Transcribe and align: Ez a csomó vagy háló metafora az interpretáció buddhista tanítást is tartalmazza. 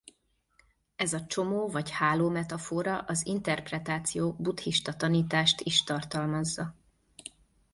Ez 0.95 1.13
a 1.13 1.25
csomó 1.25 1.67
vagy 1.67 1.91
háló 1.91 2.29
metafora 2.29 2.97
az 2.99 3.25
interpretáció 3.25 4.35
buddhista 4.39 4.93
tanítást 4.93 5.61
is 5.61 5.83
tartalmazza. 5.83 6.75